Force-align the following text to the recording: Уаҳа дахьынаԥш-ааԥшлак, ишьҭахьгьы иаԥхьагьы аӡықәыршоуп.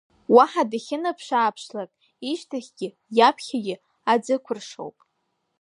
Уаҳа 0.35 0.63
дахьынаԥш-ааԥшлак, 0.71 1.91
ишьҭахьгьы 2.29 2.87
иаԥхьагьы 3.17 3.75
аӡықәыршоуп. 4.11 4.97